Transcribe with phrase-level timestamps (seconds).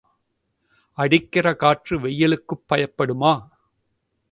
[0.97, 3.33] அடிக்கிற காற்று வெயிலுக்குப் பயப்படுமா?